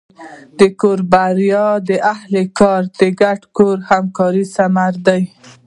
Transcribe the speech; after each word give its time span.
د 0.59 0.61
کور 0.79 0.99
بریا 1.11 1.67
د 1.89 1.91
اهلِ 2.13 2.33
کور 2.59 2.81
د 2.99 3.01
ګډ 3.21 3.39
کار 3.57 3.77
او 3.81 3.85
همکارۍ 3.89 4.45
ثمره 4.55 4.99
ده. 5.05 5.17